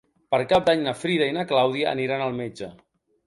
[0.35, 2.71] Per Cap d'Any na Frida i na Clàudia aniran al metge.